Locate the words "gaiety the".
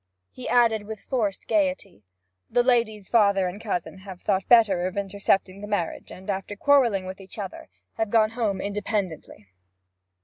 1.47-2.63